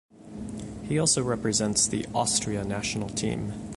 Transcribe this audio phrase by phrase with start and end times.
[0.81, 3.53] He also represents the Austria national team.